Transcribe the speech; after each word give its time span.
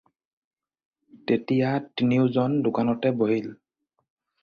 তেতিয়া 1.25 1.71
তিনিওজন 1.95 2.49
দোকানতে 2.65 3.07
বহিল। 3.19 3.47